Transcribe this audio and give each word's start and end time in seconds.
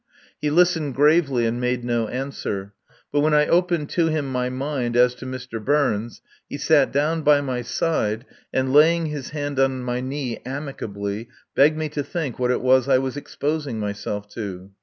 He 0.41 0.49
listened 0.49 0.95
gravely 0.95 1.45
and 1.45 1.61
made 1.61 1.83
no 1.85 2.07
answer. 2.07 2.73
But 3.11 3.19
when 3.19 3.35
I 3.35 3.45
opened 3.45 3.91
to 3.91 4.07
him 4.07 4.31
my 4.31 4.49
mind 4.49 4.97
as 4.97 5.13
to 5.13 5.27
Mr. 5.27 5.63
Burns 5.63 6.21
he 6.49 6.57
sat 6.57 6.91
down 6.91 7.21
by 7.21 7.39
my 7.39 7.61
side, 7.61 8.25
and, 8.51 8.73
laying 8.73 9.05
his 9.05 9.29
hand 9.29 9.59
on 9.59 9.83
my 9.83 9.99
knee 10.01 10.39
amicably, 10.43 11.29
begged 11.53 11.77
me 11.77 11.87
to 11.89 12.03
think 12.03 12.39
what 12.39 12.49
it 12.49 12.61
was 12.61 12.87
I 12.89 12.97
was 12.97 13.15
exposing 13.15 13.79
myself 13.79 14.27
to. 14.29 14.71